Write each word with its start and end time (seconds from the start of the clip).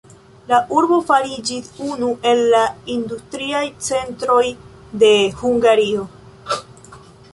La 0.51 0.57
urbo 0.77 0.95
fariĝis 1.09 1.67
unu 1.87 2.09
el 2.31 2.41
la 2.55 2.63
industriaj 2.95 3.63
centroj 3.91 4.41
de 5.05 5.13
Hungario. 5.43 6.09